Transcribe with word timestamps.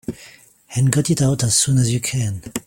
And 0.75 0.91
got 0.91 1.11
it 1.11 1.21
out 1.21 1.43
as 1.43 1.55
soon 1.55 1.77
as 1.77 1.93
you 1.93 1.99
can. 1.99 2.41